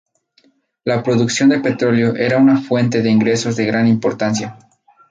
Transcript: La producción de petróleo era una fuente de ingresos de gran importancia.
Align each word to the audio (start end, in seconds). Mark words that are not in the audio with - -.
La 0.83 1.03
producción 1.03 1.49
de 1.49 1.59
petróleo 1.59 2.15
era 2.15 2.39
una 2.39 2.59
fuente 2.59 3.03
de 3.03 3.11
ingresos 3.11 3.55
de 3.55 3.67
gran 3.67 3.87
importancia. 3.87 4.57